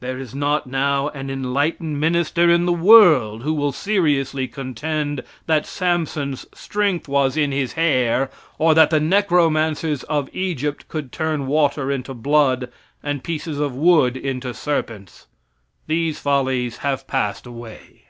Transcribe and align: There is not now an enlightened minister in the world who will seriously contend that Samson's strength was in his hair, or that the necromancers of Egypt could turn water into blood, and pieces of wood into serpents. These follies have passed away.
There 0.00 0.18
is 0.18 0.34
not 0.34 0.66
now 0.66 1.08
an 1.08 1.30
enlightened 1.30 1.98
minister 1.98 2.50
in 2.50 2.66
the 2.66 2.74
world 2.74 3.42
who 3.42 3.54
will 3.54 3.72
seriously 3.72 4.46
contend 4.46 5.22
that 5.46 5.64
Samson's 5.64 6.44
strength 6.52 7.08
was 7.08 7.38
in 7.38 7.52
his 7.52 7.72
hair, 7.72 8.30
or 8.58 8.74
that 8.74 8.90
the 8.90 9.00
necromancers 9.00 10.02
of 10.02 10.28
Egypt 10.34 10.88
could 10.88 11.10
turn 11.10 11.46
water 11.46 11.90
into 11.90 12.12
blood, 12.12 12.70
and 13.02 13.24
pieces 13.24 13.58
of 13.58 13.74
wood 13.74 14.14
into 14.14 14.52
serpents. 14.52 15.26
These 15.86 16.18
follies 16.18 16.76
have 16.84 17.06
passed 17.06 17.46
away. 17.46 18.00